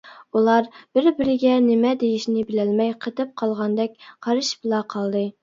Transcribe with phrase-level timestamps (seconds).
[0.37, 3.95] ئۇلار بىر-بىرىگە نېمە دېيىشىنى بىلەلمەي قېتىپ قالغاندەك
[4.29, 5.25] قارىشىپلا قالدى.